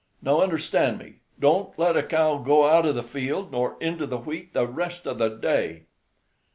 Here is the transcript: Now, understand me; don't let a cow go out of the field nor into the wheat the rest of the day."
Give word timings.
Now, 0.19 0.39
understand 0.41 0.97
me; 0.97 1.17
don't 1.39 1.77
let 1.77 1.95
a 1.95 2.01
cow 2.01 2.39
go 2.39 2.65
out 2.67 2.87
of 2.87 2.95
the 2.95 3.03
field 3.03 3.51
nor 3.51 3.77
into 3.79 4.07
the 4.07 4.17
wheat 4.17 4.51
the 4.51 4.65
rest 4.65 5.05
of 5.05 5.19
the 5.19 5.29
day." 5.29 5.83